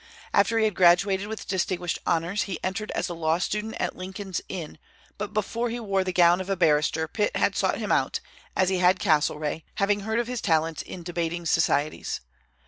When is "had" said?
0.65-0.73, 7.35-7.55, 8.79-8.99